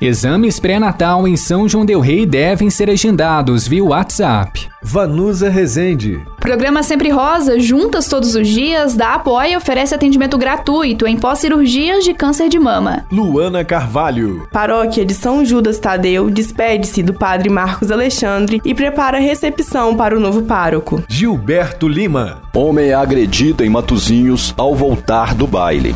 [0.00, 4.66] Exames pré-natal em São João Del Rei devem ser agendados via WhatsApp.
[4.82, 6.24] Vanusa Rezende.
[6.38, 12.14] Programa Sempre Rosa, juntas todos os dias, da Apoia oferece atendimento gratuito em pós-cirurgias de
[12.14, 13.04] câncer de mama.
[13.12, 14.48] Luana Carvalho.
[14.50, 20.16] Paróquia de São Judas Tadeu despede-se do padre Marcos Alexandre e prepara a recepção para
[20.16, 21.04] o novo pároco.
[21.08, 22.40] Gilberto Lima.
[22.54, 25.94] Homem é agredido em Matozinhos ao voltar do baile.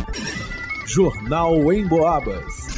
[0.85, 2.74] Jornal em Boabas.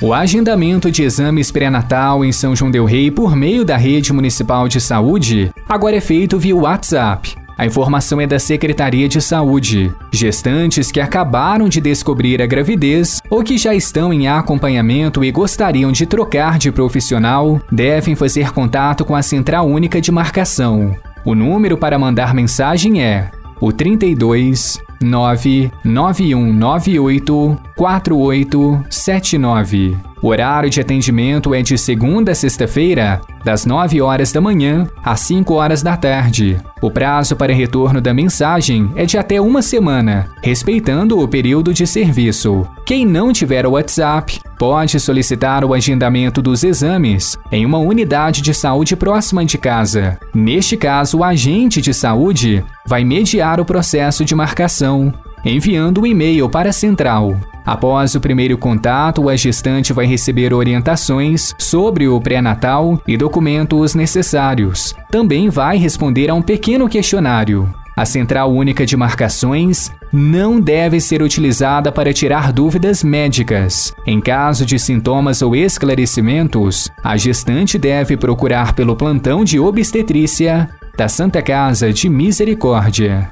[0.00, 4.68] O agendamento de exames pré-natal em São João del Rei por meio da rede municipal
[4.68, 7.34] de saúde agora é feito via WhatsApp.
[7.56, 9.90] A informação é da Secretaria de Saúde.
[10.12, 15.90] Gestantes que acabaram de descobrir a gravidez ou que já estão em acompanhamento e gostariam
[15.90, 20.94] de trocar de profissional devem fazer contato com a Central Única de Marcação.
[21.24, 29.96] O número para mandar mensagem é o 32 99198 4879.
[30.26, 35.20] O horário de atendimento é de segunda a sexta-feira, das 9 horas da manhã às
[35.20, 36.60] 5 horas da tarde.
[36.82, 41.86] O prazo para retorno da mensagem é de até uma semana, respeitando o período de
[41.86, 42.66] serviço.
[42.84, 48.52] Quem não tiver o WhatsApp pode solicitar o agendamento dos exames em uma unidade de
[48.52, 50.18] saúde próxima de casa.
[50.34, 55.14] Neste caso, o agente de saúde vai mediar o processo de marcação,
[55.50, 57.36] enviando um e-mail para a central.
[57.64, 64.94] Após o primeiro contato, a gestante vai receber orientações sobre o pré-natal e documentos necessários.
[65.10, 67.68] Também vai responder a um pequeno questionário.
[67.96, 73.94] A Central Única de Marcações não deve ser utilizada para tirar dúvidas médicas.
[74.06, 81.08] Em caso de sintomas ou esclarecimentos, a gestante deve procurar pelo plantão de obstetrícia da
[81.08, 83.30] Santa Casa de Misericórdia.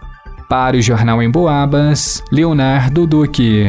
[0.54, 3.66] Para o Jornal em Boabas, Leonardo Duque.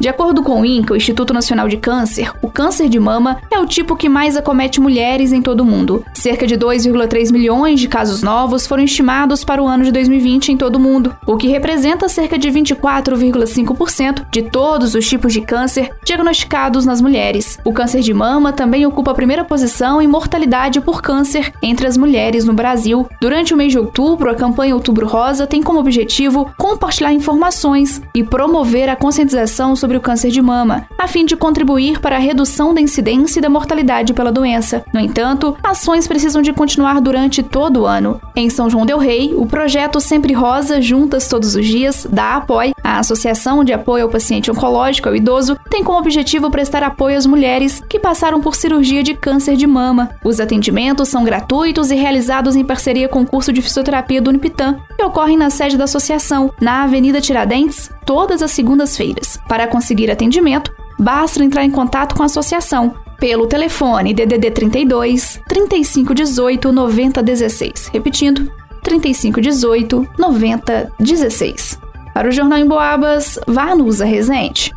[0.00, 3.58] De acordo com o INCA, o Instituto Nacional de Câncer, o câncer de mama é
[3.58, 6.02] o tipo que mais acomete mulheres em todo o mundo.
[6.14, 10.56] Cerca de 2,3 milhões de casos novos foram estimados para o ano de 2020 em
[10.56, 15.90] todo o mundo, o que representa cerca de 24,5% de todos os tipos de câncer
[16.02, 17.58] diagnosticados nas mulheres.
[17.62, 21.98] O câncer de mama também ocupa a primeira posição em mortalidade por câncer entre as
[21.98, 23.06] mulheres no Brasil.
[23.20, 28.24] Durante o mês de outubro, a campanha Outubro Rosa tem como objetivo compartilhar informações e
[28.24, 32.20] promover a conscientização sobre sobre o câncer de mama, a fim de contribuir para a
[32.20, 34.84] redução da incidência e da mortalidade pela doença.
[34.94, 38.20] No entanto, ações precisam de continuar durante todo o ano.
[38.36, 42.72] Em São João del Rei, o projeto Sempre Rosa Juntas Todos os Dias, da APOI,
[42.84, 47.26] a Associação de Apoio ao Paciente Oncológico ao Idoso, tem como objetivo prestar apoio às
[47.26, 50.10] mulheres que passaram por cirurgia de câncer de mama.
[50.24, 54.76] Os atendimentos são gratuitos e realizados em parceria com o curso de fisioterapia do Unipitã,
[54.96, 59.38] que ocorrem na sede da associação, na Avenida Tiradentes, todas as segundas-feiras.
[59.46, 66.72] Para conseguir atendimento, basta entrar em contato com a associação pelo telefone DDD 32 3518
[66.72, 67.88] 9016.
[67.92, 68.50] Repetindo,
[68.82, 71.78] 3518 9016.
[72.12, 74.72] Para o Jornal em Boabas, Vanusa Rezende.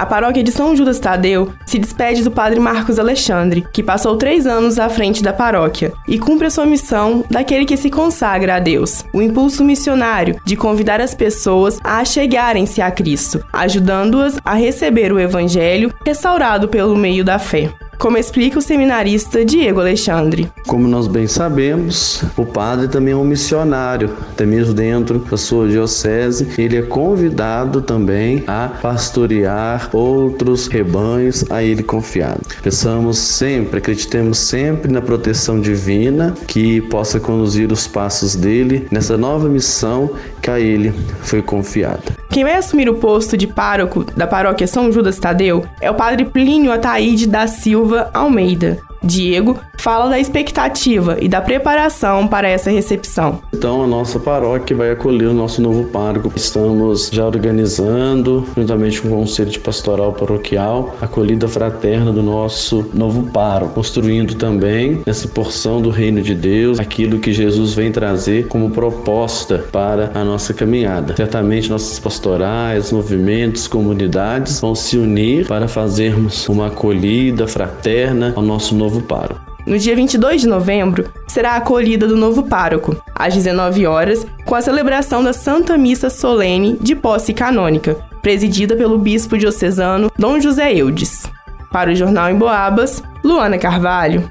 [0.00, 4.46] A paróquia de São Judas Tadeu se despede do padre Marcos Alexandre, que passou três
[4.46, 8.58] anos à frente da paróquia, e cumpre a sua missão daquele que se consagra a
[8.58, 15.12] Deus, o impulso missionário de convidar as pessoas a chegarem-se a Cristo, ajudando-as a receber
[15.12, 20.50] o Evangelho restaurado pelo meio da fé como explica o seminarista Diego Alexandre.
[20.66, 25.68] Como nós bem sabemos, o padre também é um missionário, até mesmo dentro da sua
[25.68, 32.40] diocese, ele é convidado também a pastorear outros rebanhos a ele confiado.
[32.62, 39.46] Pensamos sempre, acreditemos sempre na proteção divina que possa conduzir os passos dele nessa nova
[39.46, 40.92] missão que a ele
[41.22, 42.16] foi confiada.
[42.30, 46.24] Quem vai assumir o posto de pároco da paróquia São Judas Tadeu é o padre
[46.24, 48.78] Plínio Ataíde da Silva Almeida.
[49.02, 53.40] Diego fala da expectativa e da preparação para essa recepção.
[53.52, 56.30] Então, a nossa paróquia vai acolher o nosso novo pároco.
[56.36, 62.90] Estamos já organizando, juntamente com o Conselho de Pastoral Paroquial, a acolhida fraterna do nosso
[62.92, 68.48] novo pároco, construindo também nessa porção do Reino de Deus aquilo que Jesus vem trazer
[68.48, 71.16] como proposta para a nossa caminhada.
[71.16, 78.74] Certamente, nossas pastorais, movimentos, comunidades vão se unir para fazermos uma acolhida fraterna ao nosso
[78.74, 79.49] novo pároco.
[79.66, 84.54] No dia 22 de novembro, será a acolhida do novo pároco, às 19 horas, com
[84.54, 90.74] a celebração da Santa Missa Solene de posse canônica, presidida pelo bispo diocesano Dom José
[90.74, 91.24] Eudes.
[91.70, 94.28] Para o Jornal em Boabas, Luana Carvalho.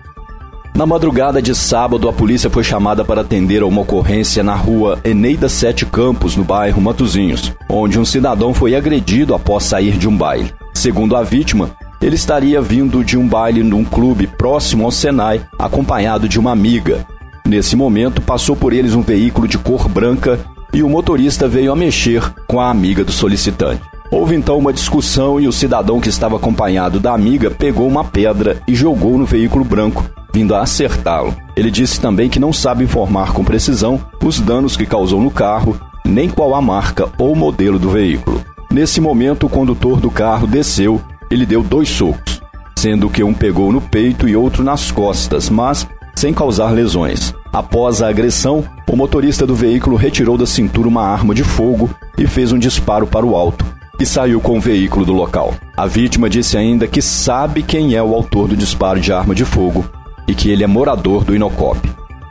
[0.76, 5.00] Na madrugada de sábado, a polícia foi chamada para atender a uma ocorrência na rua
[5.04, 10.16] Eneida Sete Campos, no bairro Matozinhos, onde um cidadão foi agredido após sair de um
[10.16, 10.54] baile.
[10.74, 16.30] Segundo a vítima, ele estaria vindo de um baile num clube próximo ao Senai, acompanhado
[16.30, 17.06] de uma amiga.
[17.46, 20.40] Nesse momento, passou por eles um veículo de cor branca
[20.74, 23.81] e o motorista veio a mexer com a amiga do solicitante.
[24.12, 28.62] Houve então uma discussão e o cidadão que estava acompanhado da amiga pegou uma pedra
[28.68, 30.04] e jogou no veículo branco,
[30.34, 31.36] vindo a acertá-lo.
[31.56, 35.80] Ele disse também que não sabe informar com precisão os danos que causou no carro,
[36.06, 38.44] nem qual a marca ou modelo do veículo.
[38.72, 42.42] Nesse momento, o condutor do carro desceu ele deu dois socos,
[42.78, 47.34] sendo que um pegou no peito e outro nas costas, mas sem causar lesões.
[47.52, 52.28] Após a agressão, o motorista do veículo retirou da cintura uma arma de fogo e
[52.28, 53.66] fez um disparo para o alto
[54.00, 55.54] e saiu com o veículo do local.
[55.76, 59.44] A vítima disse ainda que sabe quem é o autor do disparo de arma de
[59.44, 59.86] fogo
[60.28, 61.80] e que ele é morador do Inocop.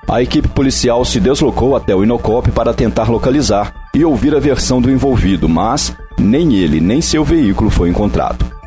[0.08, 4.80] A equipe policial se deslocou até o Inocop para tentar localizar e ouvir a versão
[4.80, 8.57] do envolvido, mas nem ele nem seu veículo foi encontrado.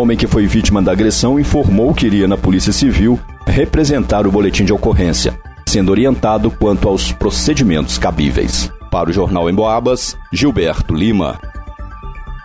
[0.00, 4.32] O homem que foi vítima da agressão informou que iria na Polícia Civil representar o
[4.32, 5.38] boletim de ocorrência,
[5.68, 8.72] sendo orientado quanto aos procedimentos cabíveis.
[8.90, 11.38] Para o Jornal em Boabas, Gilberto Lima.